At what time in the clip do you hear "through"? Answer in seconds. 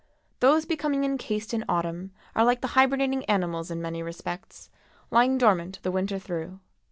6.17-6.59